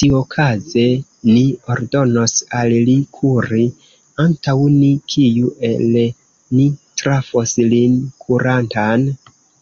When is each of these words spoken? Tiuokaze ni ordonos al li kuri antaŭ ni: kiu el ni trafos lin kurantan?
Tiuokaze 0.00 0.84
ni 1.32 1.42
ordonos 1.74 2.38
al 2.60 2.74
li 2.88 2.96
kuri 3.18 3.68
antaŭ 4.26 4.58
ni: 4.80 4.90
kiu 5.16 5.54
el 5.74 6.02
ni 6.02 6.70
trafos 7.04 7.58
lin 7.76 8.02
kurantan? 8.26 9.10